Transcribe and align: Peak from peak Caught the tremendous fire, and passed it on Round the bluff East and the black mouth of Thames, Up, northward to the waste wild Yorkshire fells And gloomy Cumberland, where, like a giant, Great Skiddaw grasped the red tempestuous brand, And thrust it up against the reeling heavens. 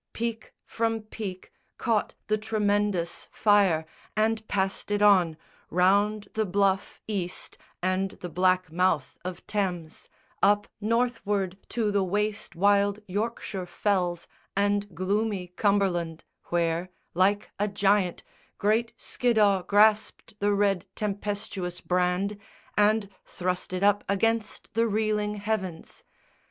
Peak 0.13 0.51
from 0.65 1.01
peak 1.01 1.53
Caught 1.77 2.15
the 2.25 2.35
tremendous 2.39 3.27
fire, 3.31 3.85
and 4.17 4.47
passed 4.47 4.89
it 4.89 4.99
on 5.03 5.37
Round 5.69 6.27
the 6.33 6.43
bluff 6.47 6.99
East 7.07 7.59
and 7.83 8.09
the 8.09 8.27
black 8.27 8.71
mouth 8.71 9.15
of 9.23 9.45
Thames, 9.45 10.09
Up, 10.41 10.67
northward 10.81 11.55
to 11.69 11.91
the 11.91 12.01
waste 12.03 12.55
wild 12.55 12.97
Yorkshire 13.07 13.67
fells 13.67 14.27
And 14.57 14.95
gloomy 14.95 15.49
Cumberland, 15.49 16.23
where, 16.45 16.89
like 17.13 17.51
a 17.59 17.67
giant, 17.67 18.23
Great 18.57 18.93
Skiddaw 18.97 19.61
grasped 19.67 20.33
the 20.39 20.51
red 20.51 20.87
tempestuous 20.95 21.79
brand, 21.79 22.39
And 22.75 23.07
thrust 23.23 23.71
it 23.71 23.83
up 23.83 24.03
against 24.09 24.73
the 24.73 24.87
reeling 24.87 25.35
heavens. 25.35 26.03